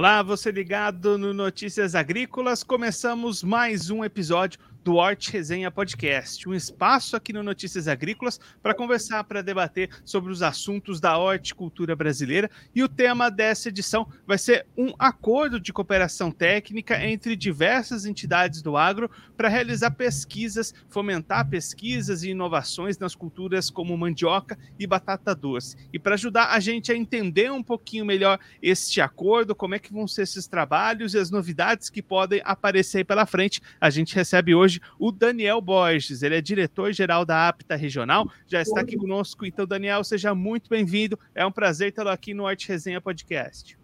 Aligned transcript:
Olá, 0.00 0.22
você 0.22 0.50
ligado 0.50 1.18
no 1.18 1.34
Notícias 1.34 1.94
Agrícolas. 1.94 2.62
Começamos 2.64 3.42
mais 3.42 3.90
um 3.90 4.02
episódio 4.02 4.58
do 4.82 4.94
Horte 4.94 5.30
Resenha 5.30 5.70
Podcast, 5.70 6.48
um 6.48 6.54
espaço 6.54 7.14
aqui 7.14 7.32
no 7.32 7.42
Notícias 7.42 7.86
Agrícolas 7.86 8.40
para 8.62 8.74
conversar, 8.74 9.24
para 9.24 9.42
debater 9.42 9.90
sobre 10.04 10.32
os 10.32 10.42
assuntos 10.42 11.00
da 11.00 11.18
horticultura 11.18 11.94
brasileira. 11.94 12.50
E 12.74 12.82
o 12.82 12.88
tema 12.88 13.30
dessa 13.30 13.68
edição 13.68 14.08
vai 14.26 14.38
ser 14.38 14.66
um 14.76 14.94
acordo 14.98 15.60
de 15.60 15.72
cooperação 15.72 16.30
técnica 16.30 17.04
entre 17.04 17.36
diversas 17.36 18.06
entidades 18.06 18.62
do 18.62 18.76
agro 18.76 19.10
para 19.36 19.48
realizar 19.48 19.90
pesquisas, 19.90 20.74
fomentar 20.88 21.48
pesquisas 21.48 22.22
e 22.22 22.30
inovações 22.30 22.98
nas 22.98 23.14
culturas 23.14 23.68
como 23.68 23.96
mandioca 23.96 24.58
e 24.78 24.86
batata 24.86 25.34
doce. 25.34 25.76
E 25.92 25.98
para 25.98 26.14
ajudar 26.14 26.52
a 26.52 26.60
gente 26.60 26.90
a 26.90 26.96
entender 26.96 27.52
um 27.52 27.62
pouquinho 27.62 28.04
melhor 28.04 28.38
este 28.62 29.00
acordo, 29.00 29.54
como 29.54 29.74
é 29.74 29.78
que 29.78 29.92
vão 29.92 30.08
ser 30.08 30.22
esses 30.22 30.46
trabalhos 30.46 31.14
e 31.14 31.18
as 31.18 31.30
novidades 31.30 31.90
que 31.90 32.02
podem 32.02 32.40
aparecer 32.44 33.04
pela 33.04 33.26
frente, 33.26 33.60
a 33.80 33.90
gente 33.90 34.14
recebe 34.14 34.54
hoje 34.54 34.69
hoje 34.70 34.80
o 34.98 35.10
Daniel 35.10 35.60
Borges. 35.60 36.22
Ele 36.22 36.36
é 36.36 36.40
diretor-geral 36.40 37.24
da 37.24 37.48
APTA 37.48 37.74
Regional, 37.74 38.30
já 38.46 38.62
está 38.62 38.80
aqui 38.80 38.96
conosco. 38.96 39.44
Então, 39.44 39.66
Daniel, 39.66 40.04
seja 40.04 40.34
muito 40.34 40.70
bem-vindo. 40.70 41.18
É 41.34 41.44
um 41.44 41.50
prazer 41.50 41.92
tê-lo 41.92 42.10
aqui 42.10 42.32
no 42.32 42.46
Arte 42.46 42.68
Resenha 42.68 43.00
Podcast. 43.00 43.76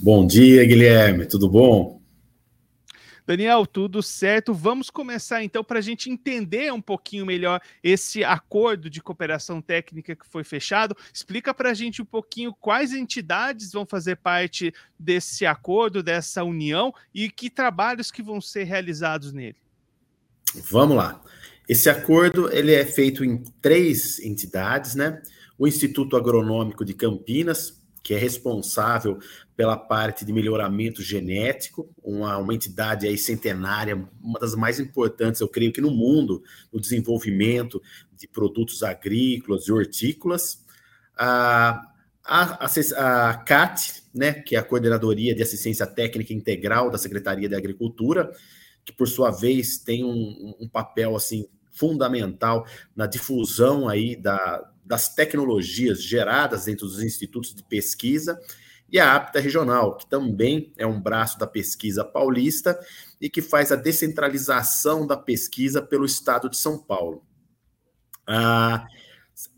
Bom 0.00 0.26
dia, 0.26 0.64
Guilherme. 0.64 1.26
Tudo 1.26 1.48
bom? 1.48 2.01
Daniel, 3.26 3.64
tudo 3.66 4.02
certo? 4.02 4.52
Vamos 4.52 4.90
começar 4.90 5.42
então 5.44 5.62
para 5.62 5.78
a 5.78 5.82
gente 5.82 6.10
entender 6.10 6.72
um 6.72 6.80
pouquinho 6.80 7.24
melhor 7.24 7.60
esse 7.82 8.24
acordo 8.24 8.90
de 8.90 9.00
cooperação 9.00 9.62
técnica 9.62 10.16
que 10.16 10.26
foi 10.26 10.42
fechado. 10.42 10.96
Explica 11.12 11.54
para 11.54 11.70
a 11.70 11.74
gente 11.74 12.02
um 12.02 12.04
pouquinho 12.04 12.52
quais 12.52 12.92
entidades 12.92 13.72
vão 13.72 13.86
fazer 13.86 14.16
parte 14.16 14.74
desse 14.98 15.46
acordo, 15.46 16.02
dessa 16.02 16.42
união 16.42 16.92
e 17.14 17.30
que 17.30 17.48
trabalhos 17.48 18.10
que 18.10 18.22
vão 18.22 18.40
ser 18.40 18.64
realizados 18.64 19.32
nele. 19.32 19.56
Vamos 20.70 20.96
lá. 20.96 21.22
Esse 21.68 21.88
acordo 21.88 22.52
ele 22.52 22.74
é 22.74 22.84
feito 22.84 23.24
em 23.24 23.42
três 23.60 24.18
entidades, 24.18 24.94
né? 24.94 25.22
O 25.56 25.66
Instituto 25.66 26.16
Agronômico 26.16 26.84
de 26.84 26.92
Campinas, 26.92 27.81
que 28.02 28.14
é 28.14 28.18
responsável 28.18 29.18
pela 29.56 29.76
parte 29.76 30.24
de 30.24 30.32
melhoramento 30.32 31.02
genético, 31.02 31.88
uma, 32.02 32.36
uma 32.38 32.54
entidade 32.54 33.06
aí 33.06 33.16
centenária, 33.16 34.08
uma 34.20 34.38
das 34.40 34.54
mais 34.54 34.80
importantes, 34.80 35.40
eu 35.40 35.48
creio 35.48 35.72
que 35.72 35.80
no 35.80 35.90
mundo, 35.90 36.42
no 36.72 36.80
desenvolvimento 36.80 37.80
de 38.16 38.26
produtos 38.26 38.82
agrícolas 38.82 39.68
e 39.68 39.72
hortícolas. 39.72 40.64
A, 41.16 41.80
a, 42.24 42.66
a, 42.66 43.30
a 43.30 43.34
CAT, 43.34 44.02
né, 44.14 44.32
que 44.32 44.56
é 44.56 44.58
a 44.58 44.64
Coordenadoria 44.64 45.34
de 45.34 45.42
Assistência 45.42 45.86
Técnica 45.86 46.32
Integral 46.32 46.90
da 46.90 46.98
Secretaria 46.98 47.48
de 47.48 47.54
Agricultura, 47.54 48.32
que 48.84 48.92
por 48.92 49.06
sua 49.06 49.30
vez 49.30 49.78
tem 49.78 50.04
um, 50.04 50.54
um 50.60 50.68
papel 50.68 51.14
assim 51.14 51.46
fundamental 51.70 52.66
na 52.94 53.06
difusão 53.06 53.88
aí 53.88 54.16
da, 54.16 54.71
das 54.92 55.08
tecnologias 55.08 56.02
geradas 56.02 56.66
dentro 56.66 56.86
dos 56.86 57.02
institutos 57.02 57.54
de 57.54 57.62
pesquisa 57.62 58.38
e 58.90 59.00
a 59.00 59.14
APTA 59.16 59.40
Regional, 59.40 59.96
que 59.96 60.06
também 60.06 60.70
é 60.76 60.86
um 60.86 61.00
braço 61.00 61.38
da 61.38 61.46
pesquisa 61.46 62.04
paulista 62.04 62.78
e 63.18 63.30
que 63.30 63.40
faz 63.40 63.72
a 63.72 63.76
descentralização 63.76 65.06
da 65.06 65.16
pesquisa 65.16 65.80
pelo 65.80 66.04
estado 66.04 66.50
de 66.50 66.58
São 66.58 66.76
Paulo. 66.76 67.24
Ah, 68.26 68.86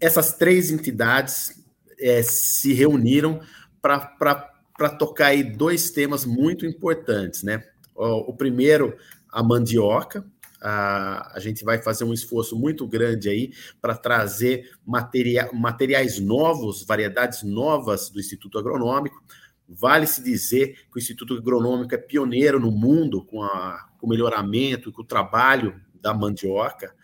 essas 0.01 0.35
três 0.35 0.71
entidades 0.71 1.61
é, 1.99 2.23
se 2.23 2.73
reuniram 2.73 3.41
para 3.83 4.91
tocar 4.97 5.27
aí 5.27 5.43
dois 5.43 5.91
temas 5.91 6.25
muito 6.25 6.65
importantes, 6.65 7.43
né? 7.43 7.61
O, 7.93 8.31
o 8.31 8.37
primeiro, 8.37 8.97
a 9.29 9.43
mandioca, 9.43 10.25
a, 10.65 11.37
a 11.37 11.41
gente 11.41 11.63
vai 11.63 11.77
fazer 11.83 12.05
um 12.05 12.13
esforço 12.13 12.59
muito 12.59 12.87
grande 12.87 13.29
aí 13.29 13.53
para 13.83 13.95
trazer 13.95 14.73
materia, 14.87 15.51
materiais 15.53 16.19
novos, 16.19 16.83
variedades 16.85 17.43
novas 17.43 18.09
do 18.09 18.19
Instituto 18.19 18.59
Agronômico. 18.59 19.23
Vale-se 19.69 20.23
dizer 20.23 20.87
que 20.91 20.97
o 20.97 20.99
Instituto 20.99 21.35
Agronômico 21.35 21.95
é 21.95 21.99
pioneiro 21.99 22.59
no 22.59 22.71
mundo 22.71 23.23
com, 23.23 23.43
a, 23.43 23.89
com 23.99 24.07
o 24.07 24.09
melhoramento 24.11 24.91
com 24.91 25.03
o 25.03 25.07
trabalho 25.07 25.79
da 25.93 26.15
mandioca. 26.15 26.95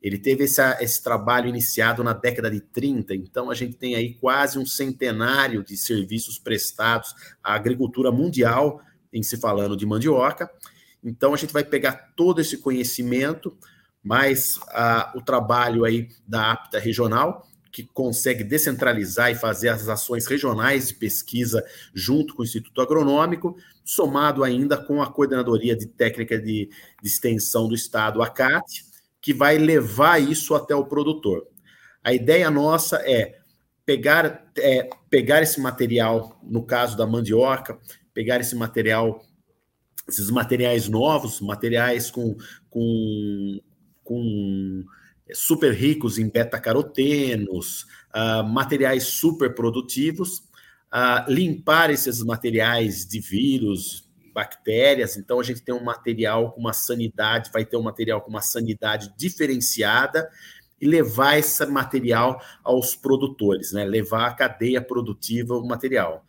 Ele 0.00 0.18
teve 0.18 0.44
esse, 0.44 0.62
esse 0.80 1.02
trabalho 1.02 1.46
iniciado 1.46 2.02
na 2.02 2.14
década 2.14 2.50
de 2.50 2.60
30, 2.60 3.14
então 3.14 3.50
a 3.50 3.54
gente 3.54 3.76
tem 3.76 3.96
aí 3.96 4.14
quase 4.14 4.58
um 4.58 4.64
centenário 4.64 5.62
de 5.62 5.76
serviços 5.76 6.38
prestados 6.38 7.14
à 7.44 7.54
agricultura 7.54 8.10
mundial, 8.10 8.80
em 9.12 9.22
se 9.22 9.36
falando 9.36 9.76
de 9.76 9.84
mandioca. 9.84 10.50
Então, 11.02 11.32
a 11.34 11.36
gente 11.36 11.52
vai 11.52 11.64
pegar 11.64 12.12
todo 12.16 12.40
esse 12.40 12.58
conhecimento, 12.58 13.56
mais 14.02 14.58
a, 14.68 15.12
o 15.14 15.22
trabalho 15.22 15.84
aí 15.84 16.08
da 16.26 16.52
APTA 16.52 16.78
regional, 16.78 17.46
que 17.72 17.84
consegue 17.84 18.42
descentralizar 18.42 19.30
e 19.30 19.34
fazer 19.34 19.68
as 19.68 19.88
ações 19.88 20.26
regionais 20.26 20.88
de 20.88 20.94
pesquisa 20.94 21.64
junto 21.94 22.34
com 22.34 22.42
o 22.42 22.44
Instituto 22.44 22.80
Agronômico, 22.80 23.56
somado 23.84 24.42
ainda 24.42 24.76
com 24.76 25.00
a 25.00 25.10
Coordenadoria 25.10 25.76
de 25.76 25.86
Técnica 25.86 26.38
de, 26.38 26.68
de 27.02 27.08
Extensão 27.08 27.68
do 27.68 27.74
Estado, 27.74 28.22
a 28.22 28.28
CAT, 28.28 28.84
que 29.20 29.32
vai 29.32 29.58
levar 29.58 30.20
isso 30.20 30.54
até 30.54 30.74
o 30.74 30.86
produtor. 30.86 31.46
A 32.02 32.12
ideia 32.12 32.50
nossa 32.50 32.96
é 33.08 33.38
pegar, 33.84 34.50
é, 34.58 34.88
pegar 35.08 35.42
esse 35.42 35.60
material, 35.60 36.40
no 36.42 36.64
caso 36.64 36.96
da 36.96 37.06
mandioca, 37.06 37.78
pegar 38.12 38.40
esse 38.40 38.56
material 38.56 39.24
esses 40.10 40.30
materiais 40.30 40.88
novos, 40.88 41.40
materiais 41.40 42.10
com, 42.10 42.36
com, 42.68 43.60
com 44.02 44.84
super 45.34 45.72
ricos 45.72 46.18
em 46.18 46.28
beta-carotenos, 46.28 47.86
uh, 48.14 48.44
materiais 48.44 49.04
super 49.04 49.54
produtivos, 49.54 50.38
uh, 50.92 51.28
limpar 51.28 51.90
esses 51.90 52.22
materiais 52.22 53.06
de 53.06 53.20
vírus, 53.20 54.08
bactérias. 54.32 55.16
Então, 55.16 55.40
a 55.40 55.42
gente 55.42 55.62
tem 55.62 55.74
um 55.74 55.82
material 55.82 56.52
com 56.52 56.60
uma 56.60 56.72
sanidade, 56.72 57.50
vai 57.52 57.64
ter 57.64 57.76
um 57.76 57.82
material 57.82 58.20
com 58.20 58.30
uma 58.30 58.42
sanidade 58.42 59.12
diferenciada 59.16 60.28
e 60.80 60.86
levar 60.86 61.36
esse 61.38 61.64
material 61.66 62.40
aos 62.64 62.96
produtores, 62.96 63.72
né? 63.72 63.84
levar 63.84 64.28
a 64.28 64.34
cadeia 64.34 64.80
produtiva 64.80 65.56
o 65.56 65.66
material. 65.66 66.24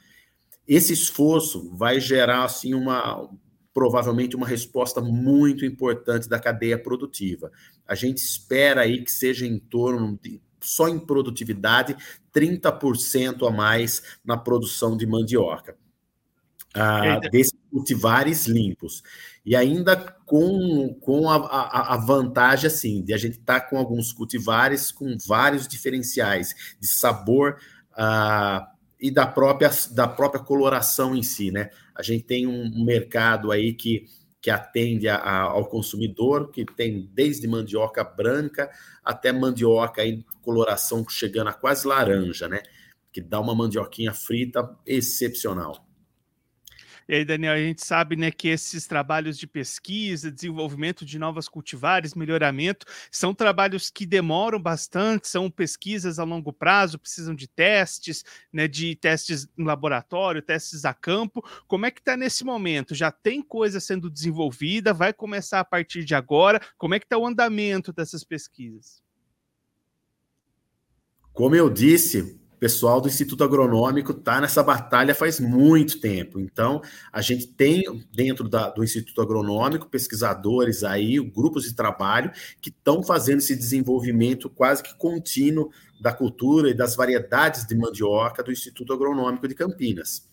Esse 0.68 0.94
esforço 0.94 1.76
vai 1.76 2.00
gerar 2.00 2.44
assim 2.44 2.74
uma 2.74 3.30
provavelmente 3.74 4.36
uma 4.36 4.48
resposta 4.48 5.02
muito 5.02 5.66
importante 5.66 6.28
da 6.28 6.40
cadeia 6.40 6.78
produtiva. 6.78 7.52
A 7.88 7.96
gente 7.96 8.18
espera 8.18 8.82
aí 8.82 9.04
que 9.04 9.12
seja 9.12 9.46
em 9.46 9.60
torno 9.60 10.20
de 10.22 10.42
só 10.60 10.88
em 10.88 11.00
produtividade 11.00 11.96
30% 12.34 13.48
a 13.48 13.52
mais 13.52 14.04
na 14.24 14.38
produção 14.38 14.96
de 14.96 15.08
mandioca. 15.08 15.76
Ah, 16.74 17.20
desses 17.30 17.52
cultivares 17.70 18.48
limpos. 18.48 19.04
E 19.46 19.58
ainda 19.58 19.98
com, 20.26 20.94
com 21.02 21.30
a, 21.30 21.36
a, 21.36 21.96
a 21.96 21.98
vantagem 21.98 22.68
assim, 22.68 23.04
de 23.04 23.14
a 23.14 23.18
gente 23.18 23.40
estar 23.40 23.60
tá 23.60 23.68
com 23.68 23.78
alguns 23.78 24.14
cultivares 24.14 24.90
com 24.90 25.18
vários 25.28 25.68
diferenciais 25.68 26.56
de 26.80 26.88
sabor, 26.88 27.58
ah, 27.94 28.71
e 29.02 29.10
da 29.10 29.26
própria, 29.26 29.72
da 29.92 30.08
própria 30.08 30.44
coloração 30.44 31.16
em 31.16 31.24
si, 31.24 31.50
né? 31.50 31.72
A 31.96 32.04
gente 32.04 32.24
tem 32.24 32.46
um 32.46 32.86
mercado 32.86 33.52
aí 33.52 33.74
que, 33.74 34.06
que 34.40 34.52
atende 34.52 35.10
a, 35.10 35.16
a, 35.16 35.42
ao 35.42 35.66
consumidor, 35.66 36.52
que 36.52 36.64
tem 36.64 37.10
desde 37.12 37.48
mandioca 37.48 38.04
branca 38.04 38.70
até 39.04 39.32
mandioca 39.32 40.06
em 40.06 40.24
coloração 40.44 41.04
chegando 41.10 41.48
a 41.48 41.54
quase 41.54 41.88
laranja, 41.88 42.48
né? 42.48 42.62
Que 43.12 43.20
dá 43.20 43.40
uma 43.40 43.56
mandioquinha 43.56 44.14
frita 44.14 44.70
excepcional. 44.86 45.84
E 47.08 47.16
aí, 47.16 47.26
Daniel, 47.26 47.54
a 47.54 47.58
gente 47.58 47.86
sabe 47.86 48.16
né, 48.16 48.32
que 48.32 48.48
esses 48.48 48.88
trabalhos 48.88 49.38
de 49.38 49.48
pesquisa, 49.48 50.32
desenvolvimento 50.32 51.06
de 51.06 51.18
novas 51.18 51.48
cultivares, 51.48 52.14
melhoramento, 52.14 52.86
são 53.12 53.34
trabalhos 53.34 53.90
que 53.90 54.06
demoram 54.06 54.62
bastante, 54.62 55.28
são 55.28 55.50
pesquisas 55.50 56.20
a 56.20 56.24
longo 56.24 56.54
prazo, 56.54 57.00
precisam 57.00 57.36
de 57.36 57.48
testes, 57.48 58.24
né, 58.52 58.68
de 58.68 58.96
testes 58.96 59.48
em 59.58 59.64
laboratório, 59.64 60.42
testes 60.42 60.86
a 60.86 60.94
campo. 60.94 61.44
Como 61.68 61.86
é 61.86 61.92
que 61.92 62.00
está 62.00 62.16
nesse 62.16 62.44
momento? 62.44 62.96
Já 62.96 63.12
tem 63.12 63.42
coisa 63.42 63.80
sendo 63.80 64.10
desenvolvida? 64.10 64.94
Vai 64.94 65.14
começar 65.14 65.60
a 65.60 65.66
partir 65.66 66.04
de 66.04 66.16
agora? 66.16 66.62
Como 66.78 66.96
é 66.96 67.00
que 67.00 67.06
está 67.06 67.18
o 67.18 67.26
andamento 67.26 67.92
dessas 67.92 68.24
pesquisas? 68.24 69.02
Como 71.34 71.56
eu 71.56 71.70
disse, 71.70 72.41
pessoal 72.62 73.02
do 73.02 73.08
Instituto 73.08 73.44
Agronômico 73.44 74.12
está 74.12 74.40
nessa 74.40 74.62
batalha 74.62 75.16
faz 75.16 75.40
muito 75.40 76.00
tempo. 76.00 76.40
Então, 76.40 76.80
a 77.12 77.20
gente 77.20 77.48
tem 77.48 77.82
dentro 78.14 78.48
da, 78.48 78.70
do 78.70 78.84
Instituto 78.84 79.20
Agronômico 79.20 79.90
pesquisadores 79.90 80.84
aí, 80.84 81.20
grupos 81.20 81.64
de 81.64 81.74
trabalho 81.74 82.32
que 82.62 82.70
estão 82.70 83.02
fazendo 83.02 83.40
esse 83.40 83.56
desenvolvimento 83.56 84.48
quase 84.48 84.84
que 84.84 84.96
contínuo 84.96 85.72
da 86.00 86.14
cultura 86.14 86.70
e 86.70 86.76
das 86.76 86.96
variedades 86.96 87.66
de 87.66 87.74
mandioca 87.74 88.44
do 88.44 88.52
Instituto 88.52 88.94
Agronômico 88.94 89.48
de 89.48 89.56
Campinas. 89.56 90.30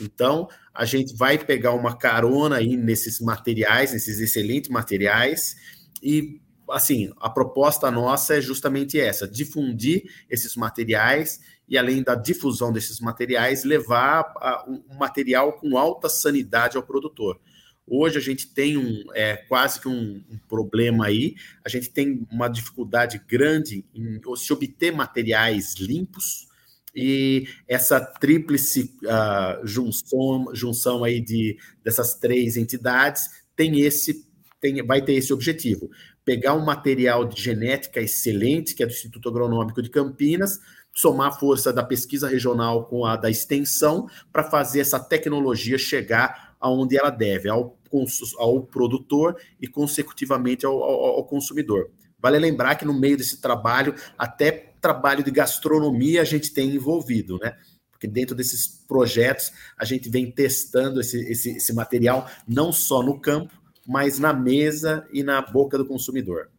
Então, 0.00 0.46
a 0.72 0.84
gente 0.84 1.16
vai 1.16 1.38
pegar 1.38 1.72
uma 1.72 1.96
carona 1.96 2.58
aí 2.58 2.76
nesses 2.76 3.18
materiais, 3.18 3.92
nesses 3.92 4.20
excelentes 4.20 4.70
materiais, 4.70 5.56
e 6.00 6.40
assim, 6.70 7.12
a 7.20 7.28
proposta 7.28 7.90
nossa 7.90 8.36
é 8.36 8.40
justamente 8.40 8.98
essa: 8.98 9.26
difundir 9.26 10.04
esses 10.30 10.56
materiais 10.56 11.40
e, 11.68 11.78
além 11.78 12.02
da 12.02 12.14
difusão 12.14 12.72
desses 12.72 13.00
materiais, 13.00 13.64
levar 13.64 14.32
um 14.68 14.96
material 14.96 15.54
com 15.54 15.78
alta 15.78 16.08
sanidade 16.08 16.76
ao 16.76 16.82
produtor. 16.82 17.40
Hoje 17.86 18.16
a 18.16 18.20
gente 18.20 18.48
tem 18.48 18.78
um, 18.78 19.04
é, 19.14 19.36
quase 19.36 19.80
que 19.80 19.88
um, 19.88 20.22
um, 20.30 20.38
problema 20.48 21.06
aí, 21.06 21.34
a 21.64 21.68
gente 21.68 21.90
tem 21.90 22.26
uma 22.30 22.48
dificuldade 22.48 23.20
grande 23.28 23.84
em 23.94 24.20
se 24.36 24.52
obter 24.52 24.90
materiais 24.90 25.74
limpos, 25.78 26.48
e 26.94 27.48
essa 27.66 28.00
tríplice 28.00 28.96
uh, 29.02 29.66
junção, 29.66 30.54
junção 30.54 31.02
aí 31.02 31.20
de, 31.20 31.58
dessas 31.82 32.14
três 32.14 32.56
entidades 32.56 33.28
tem 33.56 33.80
esse, 33.80 34.24
tem, 34.60 34.80
vai 34.86 35.02
ter 35.02 35.14
esse 35.14 35.32
objetivo: 35.32 35.90
pegar 36.24 36.54
um 36.54 36.64
material 36.64 37.24
de 37.24 37.40
genética 37.40 38.00
excelente, 38.00 38.74
que 38.74 38.82
é 38.82 38.86
do 38.86 38.92
Instituto 38.92 39.28
Agronômico 39.28 39.82
de 39.82 39.90
Campinas, 39.90 40.60
somar 40.94 41.28
a 41.28 41.32
força 41.32 41.72
da 41.72 41.82
pesquisa 41.82 42.28
regional 42.28 42.86
com 42.86 43.04
a 43.04 43.16
da 43.16 43.28
extensão, 43.28 44.08
para 44.32 44.44
fazer 44.44 44.80
essa 44.80 45.00
tecnologia 45.00 45.76
chegar 45.76 46.54
aonde 46.60 46.96
ela 46.96 47.10
deve, 47.10 47.48
ao, 47.48 47.76
ao 48.38 48.62
produtor 48.62 49.36
e, 49.60 49.66
consecutivamente, 49.66 50.64
ao, 50.64 50.82
ao, 50.82 51.04
ao 51.16 51.24
consumidor. 51.24 51.90
Vale 52.18 52.38
lembrar 52.38 52.76
que 52.76 52.86
no 52.86 52.98
meio 52.98 53.18
desse 53.18 53.38
trabalho, 53.38 53.94
até 54.16 54.50
trabalho 54.80 55.22
de 55.22 55.30
gastronomia 55.30 56.22
a 56.22 56.24
gente 56.24 56.52
tem 56.52 56.74
envolvido, 56.74 57.38
né? 57.38 57.56
Porque 57.90 58.06
dentro 58.06 58.34
desses 58.34 58.66
projetos 58.66 59.52
a 59.78 59.84
gente 59.84 60.08
vem 60.08 60.30
testando 60.30 61.00
esse, 61.00 61.18
esse, 61.30 61.56
esse 61.56 61.72
material 61.74 62.28
não 62.46 62.72
só 62.72 63.02
no 63.02 63.20
campo, 63.20 63.52
mas 63.86 64.18
na 64.18 64.32
mesa 64.32 65.06
e 65.12 65.22
na 65.22 65.42
boca 65.42 65.76
do 65.76 65.86
consumidor. 65.86 66.50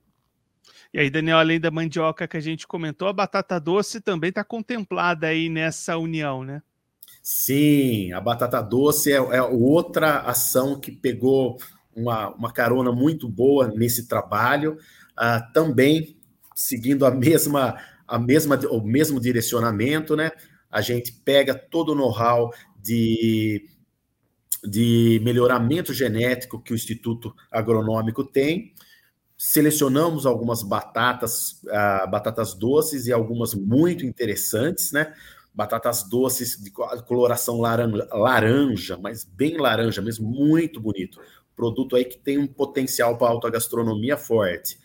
E 0.95 0.97
aí, 0.97 1.09
Daniel, 1.09 1.39
além 1.39 1.59
da 1.59 1.69
mandioca 1.69 2.25
que 2.25 2.37
a 2.37 2.39
gente 2.39 2.65
comentou, 2.65 3.09
a 3.09 3.11
batata 3.11 3.59
doce 3.59 3.99
também 3.99 4.29
está 4.29 4.45
contemplada 4.45 5.27
aí 5.27 5.49
nessa 5.49 5.97
união, 5.97 6.41
né? 6.41 6.61
Sim, 7.21 8.13
a 8.13 8.21
batata 8.21 8.61
doce 8.61 9.11
é, 9.11 9.17
é 9.17 9.41
outra 9.41 10.19
ação 10.19 10.79
que 10.79 10.93
pegou 10.93 11.57
uma, 11.93 12.29
uma 12.29 12.49
carona 12.49 12.93
muito 12.93 13.27
boa 13.27 13.67
nesse 13.67 14.07
trabalho, 14.07 14.77
uh, 15.19 15.53
também 15.53 16.15
seguindo 16.55 17.05
a 17.05 17.11
mesma, 17.11 17.77
a 18.07 18.17
mesma, 18.17 18.57
o 18.71 18.79
mesmo 18.79 19.19
direcionamento, 19.19 20.15
né? 20.15 20.31
A 20.71 20.79
gente 20.79 21.11
pega 21.11 21.53
todo 21.53 21.91
o 21.91 21.95
know-how 21.95 22.53
de, 22.81 23.67
de 24.63 25.19
melhoramento 25.25 25.93
genético 25.93 26.61
que 26.61 26.71
o 26.71 26.75
Instituto 26.75 27.35
Agronômico 27.51 28.23
tem, 28.23 28.73
selecionamos 29.37 30.25
algumas 30.25 30.63
batatas, 30.63 31.61
uh, 31.63 32.09
batatas 32.09 32.53
doces 32.53 33.07
e 33.07 33.13
algumas 33.13 33.53
muito 33.53 34.05
interessantes, 34.05 34.91
né? 34.91 35.13
Batatas 35.53 36.03
doces 36.03 36.61
de 36.61 36.71
coloração 36.71 37.61
laranja, 37.61 38.07
laranja, 38.11 38.97
mas 38.97 39.23
bem 39.23 39.57
laranja 39.57 40.01
mesmo, 40.01 40.27
muito 40.27 40.79
bonito. 40.79 41.19
Produto 41.55 41.95
aí 41.95 42.03
que 42.03 42.17
tem 42.17 42.37
um 42.37 42.47
potencial 42.47 43.17
para 43.17 43.29
alta 43.29 43.49
gastronomia 43.49 44.17
forte. 44.17 44.77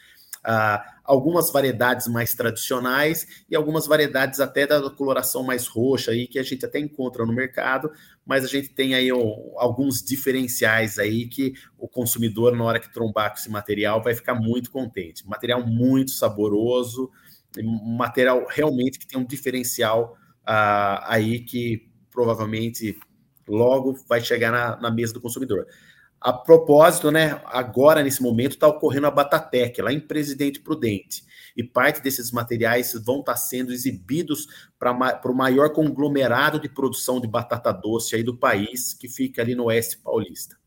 Uh, 0.47 1.00
algumas 1.11 1.51
variedades 1.51 2.07
mais 2.07 2.35
tradicionais 2.35 3.27
e 3.51 3.57
algumas 3.57 3.85
variedades 3.85 4.39
até 4.39 4.65
da 4.65 4.89
coloração 4.91 5.43
mais 5.43 5.67
roxa 5.67 6.13
aí 6.13 6.29
que 6.29 6.39
a 6.39 6.43
gente 6.45 6.65
até 6.65 6.79
encontra 6.79 7.27
no 7.27 7.33
mercado, 7.33 7.91
mas 8.25 8.45
a 8.45 8.47
gente 8.47 8.69
tem 8.69 8.95
aí 8.95 9.11
alguns 9.11 10.05
diferenciais 10.05 11.01
aí 11.01 11.27
que 11.27 11.55
o 11.77 11.89
consumidor 11.89 12.57
na 12.57 12.63
hora 12.63 12.79
que 12.79 12.93
trombar 12.93 13.31
com 13.33 13.39
esse 13.39 13.51
material 13.51 14.01
vai 14.01 14.15
ficar 14.15 14.37
muito 14.37 14.71
contente. 14.71 15.27
Material 15.27 15.67
muito 15.67 16.13
saboroso, 16.13 17.11
material 17.99 18.47
realmente 18.49 18.97
que 18.97 19.07
tem 19.07 19.19
um 19.19 19.27
diferencial 19.27 20.17
uh, 20.43 21.03
aí 21.07 21.41
que 21.41 21.91
provavelmente 22.09 22.97
logo 23.49 23.99
vai 24.09 24.21
chegar 24.21 24.53
na, 24.53 24.81
na 24.81 24.93
mesa 24.93 25.13
do 25.13 25.21
consumidor. 25.21 25.67
A 26.21 26.35
propósito, 26.35 27.11
né, 27.11 27.41
agora 27.47 28.03
nesse 28.03 28.23
momento 28.23 28.53
está 28.53 28.69
ocorrendo 28.69 29.07
a 29.07 29.11
Batatec, 29.11 29.81
lá 29.81 29.91
em 29.91 29.99
Presidente 29.99 30.61
Prudente, 30.61 31.25
e 31.57 31.65
parte 31.65 32.03
desses 32.03 32.31
materiais 32.31 32.93
vão 32.93 33.21
estar 33.21 33.33
tá 33.33 33.39
sendo 33.39 33.73
exibidos 33.73 34.47
para 34.79 34.93
o 35.25 35.35
maior 35.35 35.73
conglomerado 35.73 36.61
de 36.61 36.69
produção 36.69 37.21
de 37.21 37.27
batata 37.27 37.73
doce 37.73 38.15
aí 38.15 38.23
do 38.23 38.37
país, 38.37 38.93
que 38.93 39.09
fica 39.09 39.41
ali 39.41 39.55
no 39.55 39.65
Oeste 39.65 39.97
Paulista. 39.97 40.60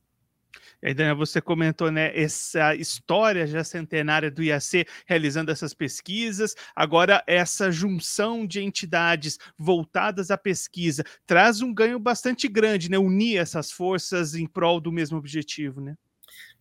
E 0.84 0.88
aí, 0.90 0.94
Daniel, 0.94 1.16
você 1.16 1.40
comentou, 1.40 1.90
né, 1.90 2.12
essa 2.14 2.76
história 2.76 3.48
já 3.48 3.64
centenária 3.64 4.30
do 4.30 4.44
IAC 4.44 4.86
realizando 5.08 5.50
essas 5.50 5.74
pesquisas. 5.74 6.56
Agora, 6.76 7.24
essa 7.26 7.72
junção 7.72 8.46
de 8.46 8.62
entidades 8.62 9.40
voltadas 9.58 10.30
à 10.30 10.38
pesquisa 10.38 11.06
traz 11.26 11.62
um 11.62 11.74
ganho 11.74 11.98
bastante 11.98 12.50
grande, 12.50 12.92
né? 12.92 12.98
Unir 12.98 13.38
essas 13.38 13.72
forças 13.72 14.36
em 14.36 14.46
prol 14.46 14.82
do 14.82 14.92
mesmo 14.92 15.18
objetivo, 15.18 15.80
né? 15.80 15.96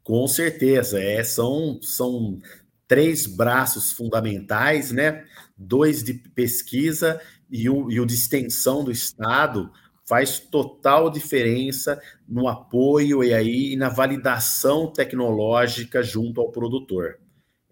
Com 0.04 0.28
certeza, 0.28 1.02
é, 1.02 1.24
são, 1.24 1.80
são 1.82 2.38
três 2.86 3.26
braços 3.26 3.90
fundamentais, 3.90 4.92
né? 4.92 5.24
Dois 5.56 6.00
de 6.04 6.14
pesquisa 6.14 7.20
e 7.50 7.68
o, 7.68 7.90
e 7.90 7.98
o 7.98 8.06
de 8.06 8.14
extensão 8.14 8.84
do 8.84 8.92
Estado 8.92 9.68
faz 10.06 10.38
total 10.38 11.10
diferença 11.10 12.00
no 12.28 12.48
apoio 12.48 13.22
e 13.22 13.32
aí 13.32 13.76
na 13.76 13.88
validação 13.88 14.92
tecnológica 14.92 16.02
junto 16.02 16.40
ao 16.40 16.50
produtor. 16.50 17.18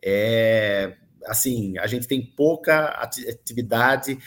É 0.03 0.97
assim, 1.27 1.77
a 1.79 1.87
gente 1.87 2.07
tem 2.07 2.25
pouca 2.25 2.87
atividade 2.89 4.19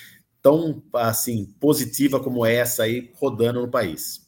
tão 0.42 0.84
assim 0.94 1.46
positiva 1.60 2.20
como 2.20 2.46
essa 2.46 2.84
aí 2.84 3.12
rodando 3.16 3.62
no 3.62 3.72
país. 3.72 4.22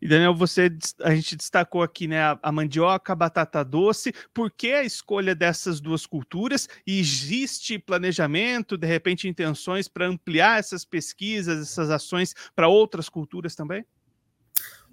E 0.00 0.08
Daniel, 0.08 0.34
você 0.34 0.70
a 1.02 1.14
gente 1.14 1.36
destacou 1.36 1.82
aqui, 1.82 2.06
né, 2.06 2.20
a, 2.42 2.52
mandioca, 2.52 3.12
a 3.12 3.16
batata 3.16 3.64
doce. 3.64 4.12
Por 4.32 4.50
que 4.50 4.72
a 4.72 4.84
escolha 4.84 5.34
dessas 5.34 5.80
duas 5.80 6.06
culturas? 6.06 6.68
E 6.86 6.98
existe 6.98 7.78
planejamento, 7.78 8.76
de 8.76 8.86
repente, 8.86 9.28
intenções 9.28 9.88
para 9.88 10.06
ampliar 10.06 10.58
essas 10.58 10.84
pesquisas, 10.84 11.60
essas 11.60 11.90
ações 11.90 12.34
para 12.54 12.68
outras 12.68 13.08
culturas 13.08 13.54
também? 13.54 13.84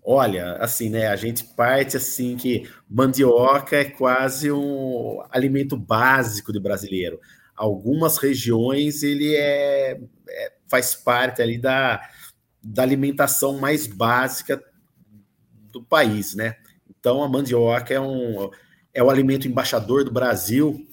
Olha, 0.04 0.54
assim, 0.54 0.90
né? 0.90 1.08
A 1.08 1.18
gente 1.18 1.44
parte 1.44 1.98
assim 1.98 2.38
que 2.38 2.70
mandioca 2.90 3.76
é 3.76 3.86
quase 3.86 4.50
um 4.50 5.22
alimento 5.30 5.76
básico 5.76 6.54
de 6.54 6.62
brasileiro. 6.62 7.20
Algumas 7.54 8.18
regiões 8.18 9.04
ele 9.04 9.36
é, 9.36 10.00
é 10.30 10.54
faz 10.70 10.96
parte 10.96 11.42
ali 11.42 11.58
da, 11.58 12.02
da 12.64 12.84
alimentação 12.84 13.60
mais 13.60 13.86
básica 13.86 14.64
do 15.80 15.86
país, 15.86 16.36
né? 16.36 16.56
Então 16.90 17.24
a 17.24 17.30
mandioca 17.30 17.94
é 17.94 18.00
um 18.00 18.50
é 18.94 19.04
o 19.04 19.10
alimento 19.10 19.48
embaixador 19.48 20.04
do 20.04 20.12
Brasil. 20.12 20.88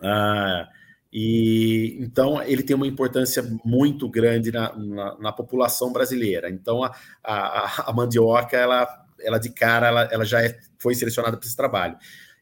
Ah, 0.00 0.68
e 1.12 1.96
então 2.00 2.42
ele 2.42 2.62
tem 2.62 2.74
uma 2.74 2.86
importância 2.86 3.42
muito 3.64 4.08
grande 4.08 4.50
na, 4.50 4.76
na, 4.76 5.18
na 5.18 5.32
população 5.32 5.92
brasileira. 5.92 6.50
Então 6.50 6.82
a, 6.82 6.92
a, 7.22 7.90
a, 7.90 7.92
mandioca, 7.92 8.56
ela, 8.56 9.06
ela 9.20 9.38
de 9.38 9.50
cara, 9.50 9.86
ela, 9.86 10.02
ela 10.10 10.24
já 10.24 10.42
é, 10.42 10.58
foi 10.76 10.94
selecionada 10.94 11.36
para 11.36 11.46
esse 11.46 11.56
trabalho. 11.56 11.96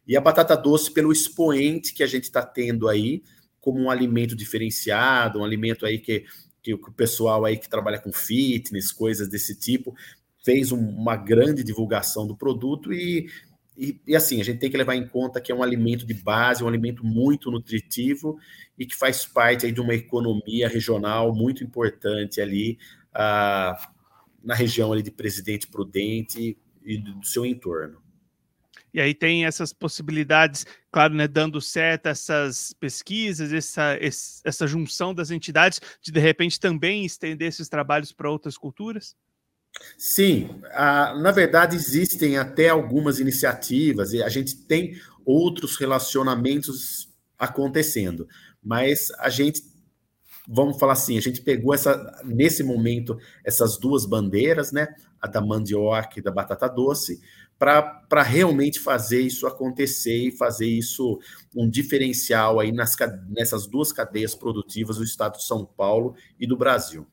E 0.07 0.17
a 0.17 0.21
batata 0.21 0.57
doce, 0.57 0.91
pelo 0.91 1.13
expoente 1.13 1.95
que 1.95 2.03
a 2.03 2.07
gente 2.07 2.25
está 2.25 2.43
tendo 2.43 2.89
aí, 2.89 3.23
como 3.61 3.79
um 3.79 3.91
alimento 3.91 4.35
diferenciado, 4.35 5.39
um 5.39 5.45
alimento 5.45 5.87
aí 5.87 5.99
que, 5.99 6.25
que 6.63 6.75
o 6.75 6.93
pessoal 6.93 7.45
aí 7.45 7.57
que 7.57 7.69
trabalha 7.69 8.01
com 8.01 8.13
fitness, 8.13 8.91
coisas 8.91 9.29
desse 9.29 9.55
tipo, 9.55 9.95
fez 10.45 10.73
um, 10.73 10.79
uma 10.79 11.17
grande 11.17 11.63
divulgação 11.63 12.27
do 12.27 12.37
produto 12.37 12.93
e, 12.93 13.29
e, 13.77 14.01
e, 14.07 14.17
assim, 14.17 14.41
a 14.41 14.45
gente 14.45 14.59
tem 14.59 14.71
que 14.71 14.77
levar 14.77 14.95
em 14.95 15.07
conta 15.07 15.41
que 15.41 15.51
é 15.51 15.55
um 15.55 15.63
alimento 15.63 16.05
de 16.05 16.15
base, 16.15 16.63
um 16.63 16.69
alimento 16.69 17.05
muito 17.05 17.51
nutritivo 17.51 18.39
e 18.79 18.85
que 18.85 18.95
faz 18.95 19.25
parte 19.25 19.67
aí 19.67 19.73
de 19.73 19.81
uma 19.81 19.95
economia 19.95 20.69
regional 20.69 21.35
muito 21.35 21.65
importante 21.65 22.41
ali 22.41 22.79
uh, 23.15 23.77
na 24.43 24.55
região 24.55 24.93
ali 24.93 25.03
de 25.03 25.11
Presidente 25.11 25.67
Prudente 25.69 26.59
e 26.85 26.99
do 26.99 27.25
seu 27.25 27.47
entorno. 27.47 28.03
E 28.95 29.01
aí 29.01 29.15
tem 29.15 29.47
essas 29.47 29.73
possibilidades, 29.73 30.67
claro, 30.91 31.15
né, 31.15 31.27
dando 31.27 31.61
certo 31.63 32.07
essas 32.07 32.75
pesquisas, 32.75 33.51
essa, 33.51 33.99
essa 34.45 34.67
junção 34.67 35.15
das 35.15 35.31
entidades, 35.31 35.81
de 36.03 36.13
de 36.13 36.21
repente 36.21 36.61
também 36.61 37.07
estender 37.07 37.49
esses 37.49 37.71
trabalhos 37.71 38.13
para 38.13 38.31
outras 38.31 38.59
culturas? 38.59 39.17
Sim, 39.99 40.49
a, 40.73 41.15
na 41.15 41.31
verdade 41.31 41.77
existem 41.77 42.37
até 42.37 42.69
algumas 42.69 43.21
iniciativas 43.21 44.13
e 44.13 44.23
a 44.23 44.29
gente 44.29 44.57
tem 44.57 44.97
outros 45.25 45.77
relacionamentos 45.77 47.09
acontecendo, 47.39 48.29
mas 48.63 49.11
a 49.19 49.29
gente 49.29 49.63
vamos 50.49 50.79
falar 50.79 50.95
assim, 50.95 51.17
a 51.17 51.21
gente 51.21 51.41
pegou 51.41 51.73
essa 51.73 52.21
nesse 52.25 52.65
momento 52.65 53.17
essas 53.45 53.79
duas 53.79 54.05
bandeiras, 54.05 54.73
né, 54.73 54.89
a 55.21 55.29
da 55.29 55.41
mandioca 55.41 56.19
e 56.19 56.23
da 56.23 56.33
batata 56.33 56.69
doce, 56.69 57.21
para 57.59 58.23
realmente 58.25 58.81
fazer 58.81 59.21
isso 59.21 59.47
acontecer 59.47 60.29
e 60.29 60.37
fazer 60.37 60.67
isso 60.67 61.21
um 61.55 61.71
diferencial 61.71 62.59
aí 62.59 62.73
nas, 62.73 62.97
nessas 63.29 63.69
duas 63.69 63.93
cadeias 63.93 64.35
produtivas 64.35 64.97
do 64.97 65.05
estado 65.05 65.37
de 65.37 65.45
São 65.45 65.65
Paulo 65.65 66.17
e 66.41 66.47
do 66.47 66.57
Brasil. 66.57 67.07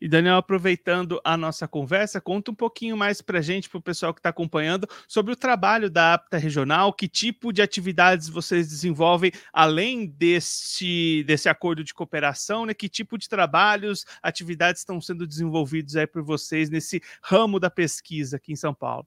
E 0.00 0.08
Daniel, 0.08 0.36
aproveitando 0.36 1.20
a 1.24 1.36
nossa 1.36 1.66
conversa, 1.66 2.20
conta 2.20 2.50
um 2.50 2.54
pouquinho 2.54 2.96
mais 2.96 3.20
para 3.20 3.40
gente, 3.40 3.68
para 3.68 3.78
o 3.78 3.82
pessoal 3.82 4.12
que 4.12 4.20
está 4.20 4.30
acompanhando, 4.30 4.88
sobre 5.06 5.32
o 5.32 5.36
trabalho 5.36 5.90
da 5.90 6.14
APTA 6.14 6.38
Regional, 6.38 6.92
que 6.92 7.08
tipo 7.08 7.52
de 7.52 7.62
atividades 7.62 8.28
vocês 8.28 8.68
desenvolvem 8.68 9.32
além 9.52 10.06
desse, 10.06 11.24
desse 11.26 11.48
acordo 11.48 11.84
de 11.84 11.94
cooperação, 11.94 12.66
né? 12.66 12.74
Que 12.74 12.88
tipo 12.88 13.18
de 13.18 13.28
trabalhos, 13.28 14.04
atividades 14.22 14.80
estão 14.80 15.00
sendo 15.00 15.26
desenvolvidos 15.26 15.96
aí 15.96 16.06
por 16.06 16.22
vocês 16.22 16.70
nesse 16.70 17.02
ramo 17.22 17.58
da 17.60 17.70
pesquisa 17.70 18.36
aqui 18.36 18.52
em 18.52 18.56
São 18.56 18.74
Paulo? 18.74 19.06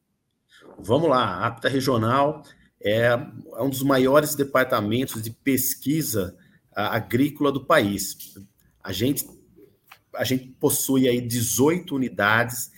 Vamos 0.80 1.10
lá, 1.10 1.24
a 1.24 1.48
APTA 1.48 1.70
Regional 1.70 2.44
é, 2.82 3.08
é 3.08 3.62
um 3.62 3.70
dos 3.70 3.84
maiores 3.84 4.36
departamentos 4.36 5.22
de 5.22 5.32
pesquisa 5.32 6.36
agrícola 6.74 7.52
do 7.52 7.66
país. 7.66 8.36
A 8.84 8.92
gente 8.92 9.26
a 10.18 10.24
gente 10.24 10.48
possui 10.60 11.08
aí 11.08 11.22
18 11.22 11.96
unidades 11.96 12.72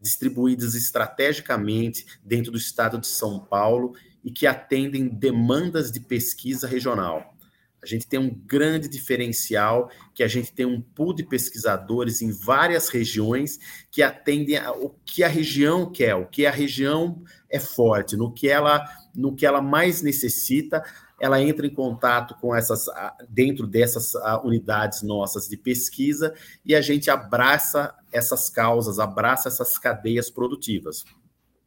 distribuídas 0.00 0.74
estrategicamente 0.74 2.06
dentro 2.22 2.52
do 2.52 2.58
estado 2.58 2.98
de 2.98 3.06
São 3.06 3.38
Paulo 3.38 3.94
e 4.22 4.30
que 4.30 4.46
atendem 4.46 5.08
demandas 5.08 5.90
de 5.90 6.00
pesquisa 6.00 6.66
regional. 6.66 7.34
A 7.82 7.86
gente 7.86 8.06
tem 8.06 8.18
um 8.18 8.30
grande 8.30 8.88
diferencial, 8.88 9.90
que 10.14 10.22
a 10.22 10.28
gente 10.28 10.54
tem 10.54 10.64
um 10.64 10.80
pool 10.80 11.14
de 11.14 11.22
pesquisadores 11.22 12.22
em 12.22 12.30
várias 12.30 12.88
regiões 12.88 13.60
que 13.90 14.02
atendem 14.02 14.58
o 14.80 14.88
que 15.04 15.22
a 15.22 15.28
região 15.28 15.92
quer, 15.92 16.14
o 16.14 16.24
que 16.24 16.46
a 16.46 16.50
região 16.50 17.22
é 17.50 17.60
forte, 17.60 18.16
no 18.16 18.32
que 18.32 18.48
ela, 18.48 18.82
no 19.14 19.36
que 19.36 19.44
ela 19.44 19.60
mais 19.60 20.00
necessita, 20.00 20.82
ela 21.20 21.40
entra 21.40 21.66
em 21.66 21.74
contato 21.74 22.34
com 22.40 22.54
essas, 22.54 22.86
dentro 23.28 23.66
dessas 23.66 24.12
unidades 24.42 25.02
nossas 25.02 25.48
de 25.48 25.56
pesquisa 25.56 26.34
e 26.64 26.74
a 26.74 26.80
gente 26.80 27.10
abraça 27.10 27.94
essas 28.12 28.50
causas, 28.50 28.98
abraça 28.98 29.48
essas 29.48 29.78
cadeias 29.78 30.30
produtivas. 30.30 31.04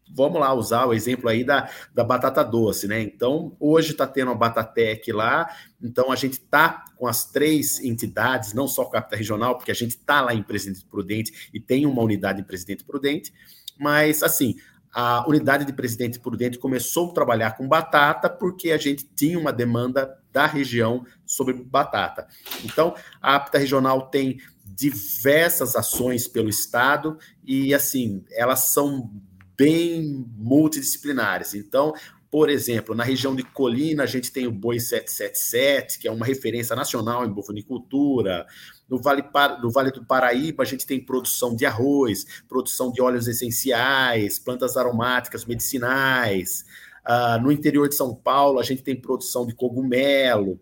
Vamos 0.09 0.39
lá 0.39 0.53
usar 0.53 0.85
o 0.85 0.93
exemplo 0.93 1.27
aí 1.29 1.43
da, 1.43 1.69
da 1.93 2.03
batata 2.03 2.43
doce, 2.43 2.87
né? 2.87 3.01
Então, 3.01 3.55
hoje 3.59 3.91
está 3.91 4.07
tendo 4.07 4.31
a 4.31 4.35
Batatec 4.35 5.11
lá, 5.11 5.53
então 5.81 6.11
a 6.11 6.15
gente 6.15 6.33
está 6.33 6.85
com 6.95 7.07
as 7.07 7.25
três 7.25 7.83
entidades, 7.83 8.53
não 8.53 8.67
só 8.67 8.85
com 8.85 8.91
a 8.91 9.01
Capita 9.01 9.17
Regional, 9.17 9.57
porque 9.57 9.71
a 9.71 9.75
gente 9.75 9.91
está 9.91 10.21
lá 10.21 10.33
em 10.33 10.41
Presidente 10.41 10.85
Prudente 10.85 11.49
e 11.53 11.59
tem 11.59 11.85
uma 11.85 12.01
unidade 12.01 12.39
em 12.39 12.43
Presidente 12.45 12.85
Prudente, 12.85 13.33
mas 13.77 14.23
assim, 14.23 14.55
a 14.93 15.27
unidade 15.27 15.65
de 15.65 15.73
Presidente 15.73 16.19
Prudente 16.19 16.57
começou 16.57 17.09
a 17.09 17.13
trabalhar 17.13 17.51
com 17.51 17.67
batata 17.67 18.29
porque 18.29 18.71
a 18.71 18.77
gente 18.77 19.05
tinha 19.15 19.37
uma 19.37 19.53
demanda 19.53 20.17
da 20.31 20.45
região 20.45 21.05
sobre 21.25 21.53
batata. 21.53 22.27
Então, 22.63 22.95
a 23.21 23.35
APTA 23.35 23.57
regional 23.57 24.09
tem 24.09 24.39
diversas 24.65 25.75
ações 25.75 26.27
pelo 26.27 26.49
estado 26.49 27.17
e 27.43 27.73
assim, 27.73 28.23
elas 28.31 28.59
são 28.59 29.11
bem 29.57 30.25
multidisciplinares. 30.37 31.55
Então, 31.55 31.93
por 32.29 32.49
exemplo, 32.49 32.93
na 32.93 33.03
região 33.03 33.35
de 33.35 33.43
Colina, 33.43 34.03
a 34.03 34.07
gente 34.07 34.31
tem 34.31 34.45
o 34.45 34.51
Boi 34.51 34.79
777, 34.79 35.99
que 35.99 36.07
é 36.07 36.11
uma 36.11 36.25
referência 36.25 36.75
nacional 36.75 37.25
em 37.25 37.31
bovinicultura. 37.31 38.45
No 38.89 39.01
vale, 39.01 39.23
no 39.61 39.69
vale 39.69 39.91
do 39.91 40.05
Paraíba, 40.05 40.63
a 40.63 40.65
gente 40.65 40.85
tem 40.85 41.03
produção 41.03 41.55
de 41.55 41.65
arroz, 41.65 42.25
produção 42.47 42.91
de 42.91 43.01
óleos 43.01 43.27
essenciais, 43.27 44.39
plantas 44.39 44.77
aromáticas 44.77 45.45
medicinais. 45.45 46.63
Uh, 47.05 47.41
no 47.41 47.51
interior 47.51 47.89
de 47.89 47.95
São 47.95 48.15
Paulo, 48.15 48.59
a 48.59 48.63
gente 48.63 48.83
tem 48.83 48.95
produção 48.99 49.45
de 49.45 49.53
cogumelo, 49.55 50.59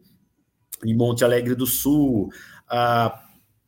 em 0.84 0.96
Monte 0.96 1.24
Alegre 1.24 1.55
do 1.55 1.65
Sul. 1.65 2.29
Uh, 2.72 3.25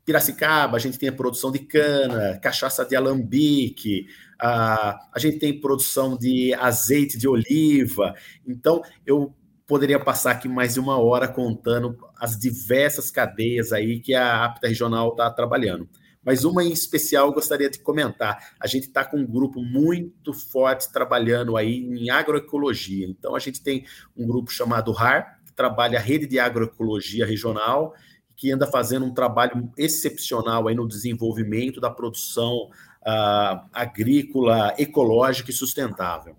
Piracicaba, 0.07 0.77
a 0.77 0.79
gente 0.79 0.97
tem 0.97 1.09
a 1.09 1.13
produção 1.13 1.51
de 1.51 1.59
cana, 1.59 2.39
cachaça 2.39 2.85
de 2.85 2.95
alambique, 2.95 4.07
a, 4.39 4.97
a 5.13 5.19
gente 5.19 5.37
tem 5.37 5.59
produção 5.59 6.17
de 6.17 6.53
azeite 6.53 7.17
de 7.17 7.27
oliva. 7.27 8.15
Então, 8.47 8.81
eu 9.05 9.35
poderia 9.67 9.99
passar 9.99 10.31
aqui 10.31 10.47
mais 10.47 10.75
de 10.75 10.79
uma 10.79 10.97
hora 10.97 11.27
contando 11.27 11.97
as 12.17 12.39
diversas 12.39 13.11
cadeias 13.11 13.73
aí 13.73 13.99
que 13.99 14.15
a 14.15 14.45
APTA 14.45 14.69
Regional 14.69 15.09
está 15.09 15.29
trabalhando. 15.29 15.87
Mas 16.23 16.43
uma 16.43 16.63
em 16.63 16.71
especial 16.71 17.27
eu 17.27 17.33
gostaria 17.33 17.69
de 17.69 17.79
comentar. 17.79 18.53
A 18.59 18.67
gente 18.67 18.87
está 18.87 19.05
com 19.05 19.17
um 19.17 19.25
grupo 19.25 19.61
muito 19.61 20.33
forte 20.33 20.91
trabalhando 20.91 21.55
aí 21.55 21.77
em 21.77 22.09
agroecologia. 22.09 23.05
Então, 23.07 23.35
a 23.35 23.39
gente 23.39 23.61
tem 23.61 23.85
um 24.15 24.25
grupo 24.25 24.51
chamado 24.51 24.91
RAR, 24.91 25.39
que 25.45 25.53
trabalha 25.53 25.99
a 25.99 26.01
rede 26.01 26.25
de 26.27 26.39
agroecologia 26.39 27.25
regional, 27.25 27.93
que 28.35 28.51
anda 28.51 28.67
fazendo 28.67 29.05
um 29.05 29.13
trabalho 29.13 29.71
excepcional 29.77 30.67
aí 30.67 30.75
no 30.75 30.87
desenvolvimento 30.87 31.79
da 31.79 31.89
produção 31.89 32.69
uh, 33.01 33.67
agrícola, 33.73 34.75
ecológica 34.77 35.49
e 35.49 35.53
sustentável. 35.53 36.35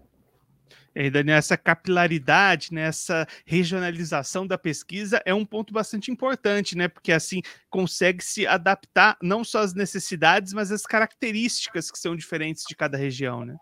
E 0.99 1.02
aí, 1.02 1.11
Daniel, 1.11 1.38
essa 1.38 1.57
capilaridade, 1.57 2.75
né, 2.75 2.88
essa 2.88 3.25
regionalização 3.47 4.45
da 4.45 4.59
pesquisa 4.59 5.23
é 5.25 5.33
um 5.33 5.45
ponto 5.45 5.73
bastante 5.73 6.11
importante, 6.11 6.76
né? 6.76 6.88
Porque 6.88 7.12
assim 7.12 7.40
consegue 7.71 8.21
se 8.25 8.49
adaptar 8.49 9.17
não 9.23 9.45
só 9.45 9.61
às 9.61 9.75
necessidades, 9.75 10.52
mas 10.52 10.73
às 10.73 10.83
características 10.83 11.88
que 11.88 12.00
são 12.00 12.17
diferentes 12.17 12.64
de 12.69 12.75
cada 12.75 12.99
região, 12.99 13.45
né? 13.45 13.55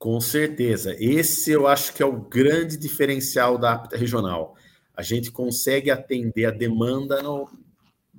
Com 0.00 0.20
certeza. 0.20 0.96
Esse 0.98 1.52
eu 1.52 1.68
acho 1.68 1.94
que 1.94 2.02
é 2.02 2.06
o 2.06 2.20
grande 2.22 2.76
diferencial 2.76 3.56
da 3.56 3.74
APTA 3.74 3.96
regional. 3.96 4.56
A 4.96 5.02
gente 5.02 5.30
consegue 5.30 5.92
atender 5.92 6.46
a 6.46 6.50
demanda 6.50 7.22
no, 7.22 7.48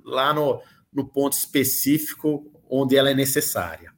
lá 0.02 0.32
no, 0.32 0.62
no 0.90 1.06
ponto 1.06 1.34
específico 1.34 2.50
onde 2.70 2.96
ela 2.96 3.10
é 3.10 3.14
necessária. 3.14 3.92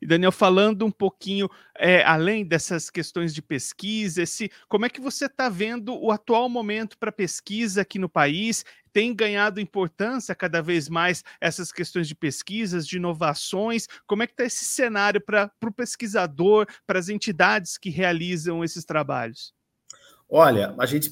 E 0.00 0.06
Daniel, 0.06 0.32
falando 0.32 0.86
um 0.86 0.90
pouquinho 0.90 1.48
é, 1.76 2.02
além 2.04 2.44
dessas 2.44 2.88
questões 2.88 3.34
de 3.34 3.42
pesquisa, 3.42 4.22
esse, 4.22 4.50
como 4.66 4.86
é 4.86 4.88
que 4.88 5.00
você 5.00 5.26
está 5.26 5.48
vendo 5.48 5.94
o 5.94 6.10
atual 6.10 6.48
momento 6.48 6.96
para 6.96 7.12
pesquisa 7.12 7.82
aqui 7.82 7.98
no 7.98 8.08
país? 8.08 8.64
Tem 8.92 9.14
ganhado 9.14 9.60
importância 9.60 10.34
cada 10.34 10.62
vez 10.62 10.88
mais 10.88 11.22
essas 11.40 11.70
questões 11.70 12.08
de 12.08 12.14
pesquisas, 12.14 12.86
de 12.86 12.96
inovações? 12.96 13.86
Como 14.06 14.22
é 14.22 14.26
que 14.26 14.32
está 14.32 14.44
esse 14.44 14.64
cenário 14.64 15.20
para 15.20 15.50
o 15.62 15.72
pesquisador, 15.72 16.66
para 16.86 16.98
as 16.98 17.08
entidades 17.10 17.76
que 17.76 17.90
realizam 17.90 18.64
esses 18.64 18.84
trabalhos? 18.84 19.52
Olha, 20.28 20.74
a 20.78 20.86
gente 20.86 21.10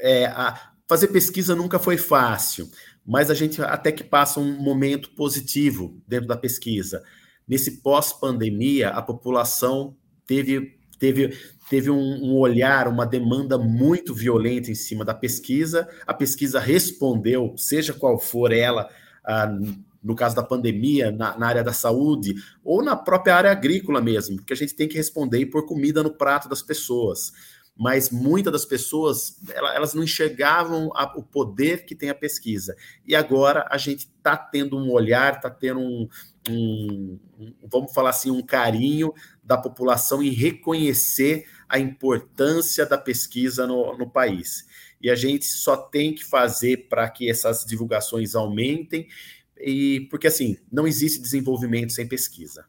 é, 0.00 0.26
a, 0.26 0.72
fazer 0.88 1.08
pesquisa 1.08 1.54
nunca 1.54 1.78
foi 1.78 1.96
fácil, 1.96 2.68
mas 3.06 3.30
a 3.30 3.34
gente 3.34 3.62
até 3.62 3.92
que 3.92 4.02
passa 4.02 4.40
um 4.40 4.60
momento 4.60 5.10
positivo 5.10 6.02
dentro 6.08 6.26
da 6.26 6.36
pesquisa 6.36 7.04
nesse 7.50 7.78
pós-pandemia, 7.78 8.90
a 8.90 9.02
população 9.02 9.96
teve, 10.24 10.78
teve, 11.00 11.36
teve 11.68 11.90
um, 11.90 11.98
um, 11.98 12.38
olhar, 12.38 12.86
uma 12.86 13.04
demanda 13.04 13.58
muito 13.58 14.14
violenta 14.14 14.70
em 14.70 14.74
cima 14.76 15.04
da 15.04 15.12
pesquisa. 15.12 15.88
A 16.06 16.14
pesquisa 16.14 16.60
respondeu, 16.60 17.52
seja 17.56 17.92
qual 17.92 18.20
for 18.20 18.52
ela, 18.52 18.88
ah, 19.24 19.52
no 20.00 20.14
caso 20.14 20.36
da 20.36 20.44
pandemia, 20.44 21.10
na, 21.10 21.36
na, 21.36 21.48
área 21.48 21.64
da 21.64 21.72
saúde, 21.72 22.36
ou 22.64 22.84
na 22.84 22.94
própria 22.94 23.34
área 23.34 23.50
agrícola 23.50 24.00
mesmo, 24.00 24.36
porque 24.36 24.52
a 24.52 24.56
gente 24.56 24.76
tem 24.76 24.86
que 24.86 24.96
responder 24.96 25.40
e 25.40 25.46
pôr 25.46 25.66
comida 25.66 26.04
no 26.04 26.12
prato 26.12 26.48
das 26.48 26.62
pessoas 26.62 27.32
mas 27.80 28.10
muitas 28.10 28.52
das 28.52 28.66
pessoas 28.66 29.40
elas 29.54 29.94
não 29.94 30.04
enxergavam 30.04 30.90
a, 30.94 31.16
o 31.16 31.22
poder 31.22 31.86
que 31.86 31.94
tem 31.94 32.10
a 32.10 32.14
pesquisa. 32.14 32.76
E 33.06 33.16
agora 33.16 33.66
a 33.70 33.78
gente 33.78 34.00
está 34.00 34.36
tendo 34.36 34.76
um 34.76 34.92
olhar, 34.92 35.36
está 35.36 35.48
tendo 35.48 35.80
um, 35.80 36.06
um, 36.46 37.18
vamos 37.64 37.94
falar 37.94 38.10
assim, 38.10 38.30
um 38.30 38.42
carinho 38.42 39.14
da 39.42 39.56
população 39.56 40.22
em 40.22 40.28
reconhecer 40.28 41.46
a 41.66 41.78
importância 41.78 42.84
da 42.84 42.98
pesquisa 42.98 43.66
no, 43.66 43.96
no 43.96 44.10
país. 44.10 44.66
E 45.00 45.08
a 45.08 45.14
gente 45.14 45.46
só 45.46 45.74
tem 45.74 46.14
que 46.14 46.22
fazer 46.22 46.86
para 46.86 47.08
que 47.08 47.30
essas 47.30 47.64
divulgações 47.64 48.34
aumentem, 48.34 49.08
e 49.56 50.06
porque 50.10 50.26
assim, 50.26 50.58
não 50.70 50.86
existe 50.86 51.18
desenvolvimento 51.18 51.94
sem 51.94 52.06
pesquisa. 52.06 52.66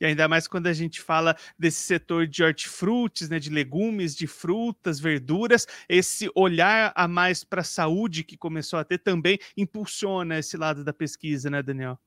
E 0.00 0.06
ainda 0.06 0.26
mais 0.26 0.48
quando 0.48 0.66
a 0.66 0.72
gente 0.72 1.00
fala 1.00 1.36
desse 1.58 1.82
setor 1.82 2.26
de 2.26 2.42
hortifrutis, 2.42 3.28
né, 3.28 3.38
de 3.38 3.50
legumes, 3.50 4.16
de 4.16 4.26
frutas, 4.26 4.98
verduras, 4.98 5.66
esse 5.88 6.30
olhar 6.34 6.92
a 6.94 7.06
mais 7.06 7.44
para 7.44 7.60
a 7.60 7.64
saúde 7.64 8.24
que 8.24 8.36
começou 8.36 8.78
a 8.78 8.84
ter 8.84 8.98
também 8.98 9.38
impulsiona 9.56 10.38
esse 10.38 10.56
lado 10.56 10.82
da 10.82 10.92
pesquisa, 10.92 11.50
né, 11.50 11.62
Daniel? 11.62 11.98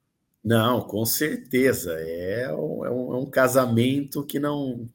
Não, 0.44 0.82
com 0.82 1.06
certeza. 1.06 1.94
É 2.00 2.54
um, 2.54 2.86
é 2.86 2.92
um, 2.92 3.14
é 3.14 3.18
um 3.18 3.26
casamento 3.26 4.26
que 4.26 4.40
não, 4.40 4.90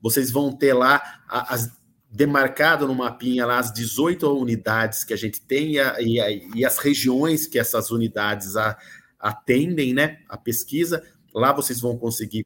Vocês 0.00 0.30
vão 0.30 0.56
ter 0.56 0.72
lá 0.72 1.02
as, 1.28 1.70
demarcado 2.10 2.88
no 2.88 2.94
mapinha 2.94 3.44
lá 3.46 3.58
as 3.58 3.72
18 3.72 4.28
unidades 4.36 5.04
que 5.04 5.12
a 5.12 5.16
gente 5.16 5.40
tem 5.40 5.74
e, 5.74 5.78
a, 5.78 6.00
e, 6.00 6.20
a, 6.20 6.30
e 6.30 6.64
as 6.64 6.78
regiões 6.78 7.46
que 7.46 7.58
essas 7.58 7.90
unidades 7.90 8.56
a, 8.56 8.76
atendem, 9.18 9.92
né? 9.94 10.20
A 10.28 10.36
pesquisa. 10.36 11.02
Lá 11.32 11.52
vocês 11.52 11.80
vão 11.80 11.96
conseguir 11.96 12.44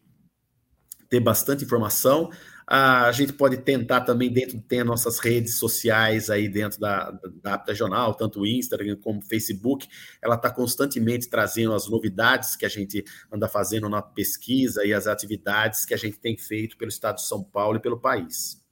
ter 1.09 1.21
bastante 1.21 1.65
informação. 1.65 2.31
A 2.67 3.13
gente 3.13 3.33
pode 3.33 3.59
tentar 3.59 4.01
também 4.03 4.33
dentro, 4.33 4.63
as 4.71 4.87
nossas 4.87 5.19
redes 5.19 5.59
sociais 5.59 6.31
aí 6.31 6.49
dentro 6.49 6.81
da, 6.81 7.11
da, 7.43 7.57
da 7.57 7.65
Regional, 7.67 8.15
tanto 8.15 8.41
o 8.41 8.47
Instagram 8.47 8.97
como 8.97 9.19
o 9.19 9.25
Facebook, 9.25 9.87
ela 10.23 10.37
está 10.37 10.51
constantemente 10.51 11.29
trazendo 11.29 11.75
as 11.75 11.89
novidades 11.89 12.57
que 12.57 12.65
a 12.65 12.69
gente 12.69 13.05
anda 13.31 13.49
fazendo 13.49 13.89
na 13.89 14.01
pesquisa 14.01 14.85
e 14.85 14.95
as 14.95 15.07
atividades 15.07 15.85
que 15.85 15.93
a 15.93 15.99
gente 15.99 16.19
tem 16.19 16.39
feito 16.39 16.77
pelo 16.79 16.89
Estado 16.89 17.17
de 17.17 17.27
São 17.27 17.43
Paulo 17.43 17.77
e 17.77 17.81
pelo 17.81 18.01
país. 18.01 18.64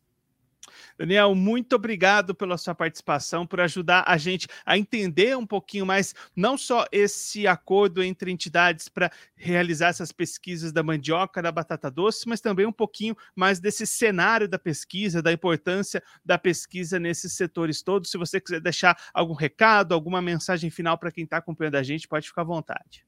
Daniel, 0.98 1.34
muito 1.34 1.74
obrigado 1.74 2.34
pela 2.34 2.58
sua 2.58 2.74
participação, 2.74 3.46
por 3.46 3.60
ajudar 3.60 4.04
a 4.06 4.16
gente 4.16 4.46
a 4.64 4.76
entender 4.76 5.36
um 5.36 5.46
pouquinho 5.46 5.86
mais, 5.86 6.14
não 6.36 6.56
só 6.56 6.84
esse 6.92 7.46
acordo 7.46 8.02
entre 8.02 8.30
entidades 8.30 8.88
para 8.88 9.10
realizar 9.34 9.88
essas 9.88 10.12
pesquisas 10.12 10.72
da 10.72 10.82
mandioca, 10.82 11.42
da 11.42 11.52
batata 11.52 11.90
doce, 11.90 12.28
mas 12.28 12.40
também 12.40 12.66
um 12.66 12.72
pouquinho 12.72 13.16
mais 13.34 13.60
desse 13.60 13.86
cenário 13.86 14.48
da 14.48 14.58
pesquisa, 14.58 15.22
da 15.22 15.32
importância 15.32 16.02
da 16.24 16.38
pesquisa 16.38 16.98
nesses 16.98 17.32
setores 17.32 17.82
todos. 17.82 18.10
Se 18.10 18.18
você 18.18 18.40
quiser 18.40 18.60
deixar 18.60 18.96
algum 19.12 19.34
recado, 19.34 19.92
alguma 19.94 20.22
mensagem 20.22 20.70
final 20.70 20.98
para 20.98 21.12
quem 21.12 21.24
está 21.24 21.38
acompanhando 21.38 21.76
a 21.76 21.82
gente, 21.82 22.08
pode 22.08 22.28
ficar 22.28 22.42
à 22.42 22.44
vontade. 22.44 23.04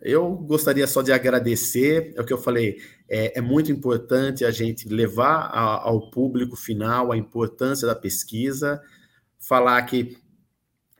Eu 0.00 0.34
gostaria 0.34 0.86
só 0.86 1.02
de 1.02 1.12
agradecer, 1.12 2.12
é 2.16 2.20
o 2.20 2.24
que 2.24 2.32
eu 2.32 2.38
falei, 2.38 2.78
é, 3.08 3.38
é 3.38 3.40
muito 3.40 3.72
importante 3.72 4.44
a 4.44 4.50
gente 4.50 4.88
levar 4.88 5.46
a, 5.46 5.82
ao 5.82 6.10
público 6.10 6.56
final 6.56 7.10
a 7.10 7.16
importância 7.16 7.86
da 7.86 7.94
pesquisa, 7.94 8.82
falar 9.38 9.80
que, 9.82 10.18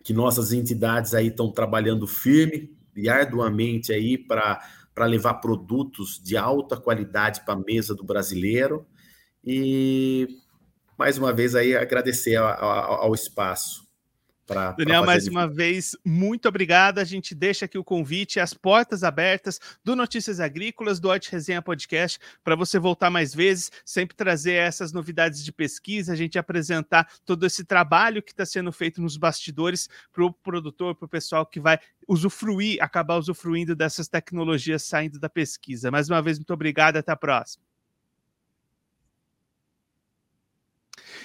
que 0.03 0.13
nossas 0.13 0.53
entidades 0.53 1.15
aí 1.15 1.29
estão 1.29 1.51
trabalhando 1.51 2.07
firme 2.07 2.75
e 2.97 3.09
arduamente 3.09 3.93
aí 3.93 4.17
para 4.17 4.61
levar 5.07 5.35
produtos 5.35 6.21
de 6.23 6.37
alta 6.37 6.77
qualidade 6.77 7.45
para 7.45 7.55
a 7.55 7.63
mesa 7.65 7.95
do 7.95 8.05
brasileiro 8.05 8.87
e 9.45 10.29
mais 10.97 11.19
uma 11.19 11.33
vez 11.33 11.55
aí 11.55 11.77
agradecer 11.77 12.37
ao, 12.37 12.47
ao 12.47 13.15
espaço. 13.15 13.84
Pra, 14.47 14.73
Daniel, 14.73 15.03
pra 15.03 15.07
mais 15.07 15.27
uma 15.27 15.49
vez, 15.49 15.97
muito 16.05 16.47
obrigado. 16.47 16.99
A 16.99 17.05
gente 17.05 17.35
deixa 17.35 17.65
aqui 17.65 17.79
o 17.79 17.85
convite, 17.85 18.39
as 18.39 18.53
portas 18.53 19.03
abertas 19.03 19.59
do 19.83 19.97
Notícias 19.97 20.39
Agrícolas, 20.39 21.01
do 21.01 21.09
Hort 21.09 21.29
Resenha 21.31 21.63
Podcast, 21.63 22.19
para 22.43 22.55
você 22.55 22.79
voltar 22.79 23.09
mais 23.09 23.35
vezes, 23.35 23.73
sempre 23.87 24.15
trazer 24.15 24.53
essas 24.53 24.93
novidades 24.93 25.43
de 25.43 25.51
pesquisa, 25.51 26.13
a 26.13 26.17
gente 26.17 26.39
apresentar 26.39 27.09
todo 27.25 27.47
esse 27.47 27.65
trabalho 27.65 28.23
que 28.23 28.33
está 28.33 28.45
sendo 28.45 28.71
feito 28.71 29.01
nos 29.01 29.17
bastidores 29.17 29.89
para 30.13 30.25
o 30.25 30.33
produtor, 30.33 30.95
para 30.95 31.07
o 31.07 31.09
pessoal 31.09 31.47
que 31.47 31.59
vai 31.59 31.79
usufruir, 32.07 32.83
acabar 32.83 33.17
usufruindo 33.17 33.75
dessas 33.75 34.09
tecnologias 34.09 34.83
saindo 34.83 35.19
da 35.19 35.31
pesquisa. 35.31 35.91
Mais 35.91 36.11
uma 36.11 36.21
vez, 36.21 36.39
muito 36.39 36.53
obrigado, 36.53 36.99
até 36.99 37.13
a 37.13 37.17
próxima. 37.17 37.65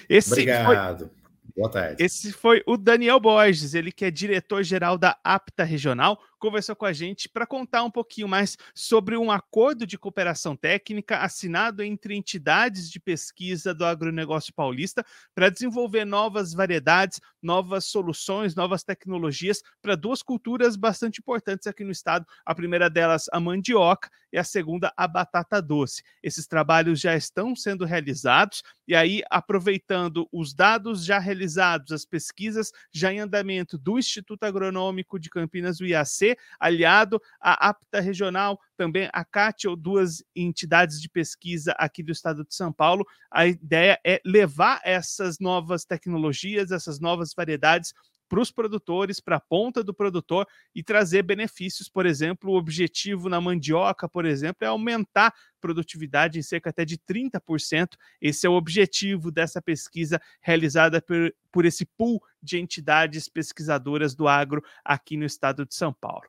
Esse 0.08 0.32
obrigado. 0.32 1.08
Foi... 1.08 1.19
Boa 1.56 1.70
tarde. 1.70 2.02
Esse 2.02 2.32
foi 2.32 2.62
o 2.66 2.76
Daniel 2.76 3.20
Borges, 3.20 3.74
ele 3.74 3.92
que 3.92 4.04
é 4.04 4.10
diretor-geral 4.10 4.96
da 4.96 5.18
APTA 5.24 5.64
Regional, 5.64 6.20
conversou 6.40 6.74
com 6.74 6.86
a 6.86 6.92
gente 6.92 7.28
para 7.28 7.46
contar 7.46 7.84
um 7.84 7.90
pouquinho 7.90 8.26
mais 8.26 8.56
sobre 8.74 9.16
um 9.16 9.30
acordo 9.30 9.86
de 9.86 9.98
cooperação 9.98 10.56
técnica 10.56 11.18
assinado 11.18 11.82
entre 11.82 12.16
entidades 12.16 12.90
de 12.90 12.98
pesquisa 12.98 13.72
do 13.72 13.84
agronegócio 13.84 14.52
paulista 14.52 15.04
para 15.34 15.50
desenvolver 15.50 16.04
novas 16.04 16.52
variedades, 16.52 17.20
novas 17.42 17.84
soluções, 17.84 18.56
novas 18.56 18.82
tecnologias 18.82 19.62
para 19.82 19.94
duas 19.94 20.22
culturas 20.22 20.74
bastante 20.76 21.20
importantes 21.20 21.66
aqui 21.66 21.84
no 21.84 21.92
estado. 21.92 22.26
A 22.44 22.54
primeira 22.54 22.88
delas, 22.88 23.26
a 23.30 23.38
mandioca, 23.38 24.10
e 24.32 24.38
a 24.38 24.44
segunda, 24.44 24.92
a 24.96 25.08
batata 25.08 25.60
doce. 25.60 26.02
Esses 26.22 26.46
trabalhos 26.46 27.00
já 27.00 27.16
estão 27.16 27.54
sendo 27.56 27.84
realizados, 27.84 28.62
e 28.86 28.94
aí, 28.94 29.22
aproveitando 29.30 30.28
os 30.32 30.54
dados 30.54 31.04
já 31.04 31.18
realizados, 31.18 31.92
as 31.92 32.04
pesquisas 32.04 32.72
já 32.92 33.12
em 33.12 33.20
andamento 33.20 33.78
do 33.78 33.98
Instituto 33.98 34.44
Agronômico 34.44 35.18
de 35.18 35.30
Campinas, 35.30 35.80
o 35.80 35.86
IAC, 35.86 36.29
aliado 36.58 37.20
à 37.40 37.68
APTA 37.68 38.00
Regional, 38.00 38.58
também 38.76 39.08
a 39.12 39.24
CAT, 39.24 39.64
duas 39.78 40.22
entidades 40.34 41.00
de 41.00 41.08
pesquisa 41.08 41.72
aqui 41.78 42.02
do 42.02 42.12
estado 42.12 42.44
de 42.44 42.54
São 42.54 42.72
Paulo. 42.72 43.06
A 43.30 43.46
ideia 43.46 43.98
é 44.04 44.20
levar 44.24 44.80
essas 44.84 45.38
novas 45.38 45.84
tecnologias, 45.84 46.70
essas 46.70 47.00
novas 47.00 47.32
variedades 47.34 47.92
para 48.30 48.40
os 48.40 48.52
produtores, 48.52 49.18
para 49.18 49.36
a 49.36 49.40
ponta 49.40 49.82
do 49.82 49.92
produtor 49.92 50.46
e 50.72 50.84
trazer 50.84 51.24
benefícios. 51.24 51.88
Por 51.88 52.06
exemplo, 52.06 52.52
o 52.52 52.56
objetivo 52.56 53.28
na 53.28 53.40
mandioca, 53.40 54.08
por 54.08 54.24
exemplo, 54.24 54.64
é 54.64 54.66
aumentar 54.66 55.26
a 55.26 55.34
produtividade 55.60 56.38
em 56.38 56.42
cerca 56.42 56.70
até 56.70 56.84
de 56.84 56.96
30%. 56.96 57.96
Esse 58.22 58.46
é 58.46 58.48
o 58.48 58.54
objetivo 58.54 59.32
dessa 59.32 59.60
pesquisa 59.60 60.22
realizada 60.40 61.02
por, 61.02 61.34
por 61.50 61.66
esse 61.66 61.84
pool 61.84 62.22
de 62.40 62.56
entidades 62.56 63.28
pesquisadoras 63.28 64.14
do 64.14 64.28
agro 64.28 64.62
aqui 64.84 65.16
no 65.16 65.24
estado 65.24 65.66
de 65.66 65.74
São 65.74 65.92
Paulo. 65.92 66.24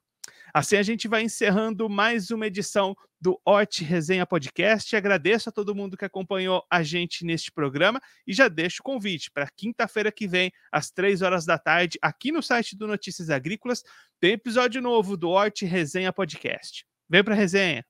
Assim 0.53 0.75
a 0.75 0.83
gente 0.83 1.07
vai 1.07 1.23
encerrando 1.23 1.89
mais 1.89 2.29
uma 2.29 2.47
edição 2.47 2.93
do 3.21 3.39
Hort 3.47 3.81
Resenha 3.81 4.25
Podcast. 4.25 4.93
Agradeço 4.95 5.47
a 5.47 5.51
todo 5.51 5.73
mundo 5.73 5.95
que 5.95 6.03
acompanhou 6.03 6.65
a 6.69 6.83
gente 6.83 7.23
neste 7.23 7.51
programa 7.51 8.01
e 8.27 8.33
já 8.33 8.49
deixo 8.49 8.81
o 8.81 8.83
convite 8.83 9.31
para 9.31 9.47
quinta-feira 9.55 10.11
que 10.11 10.27
vem, 10.27 10.51
às 10.69 10.91
três 10.91 11.21
horas 11.21 11.45
da 11.45 11.57
tarde, 11.57 11.97
aqui 12.01 12.31
no 12.31 12.43
site 12.43 12.75
do 12.75 12.85
Notícias 12.85 13.29
Agrícolas, 13.29 13.81
tem 14.19 14.33
episódio 14.33 14.81
novo 14.81 15.15
do 15.15 15.29
Hort 15.29 15.61
Resenha 15.61 16.11
Podcast. 16.11 16.85
Vem 17.09 17.23
para 17.23 17.35
resenha! 17.35 17.85